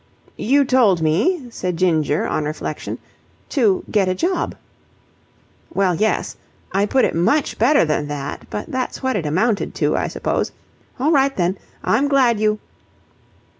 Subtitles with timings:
[0.39, 2.97] "You told me," said Ginger, on reflection,
[3.49, 4.55] "to get a job."
[5.75, 6.37] "Well, yes.
[6.71, 10.53] I put it much better than that, but that's what it amounted to, I suppose.
[10.99, 11.55] All right, then.
[11.83, 12.57] I'm glad you..."